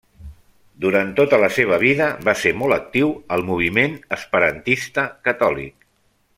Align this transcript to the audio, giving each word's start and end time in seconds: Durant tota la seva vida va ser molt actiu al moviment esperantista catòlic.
Durant 0.85 1.11
tota 1.19 1.39
la 1.43 1.49
seva 1.57 1.77
vida 1.83 2.07
va 2.29 2.35
ser 2.45 2.55
molt 2.63 2.77
actiu 2.79 3.13
al 3.37 3.47
moviment 3.53 3.97
esperantista 4.19 5.09
catòlic. 5.29 5.91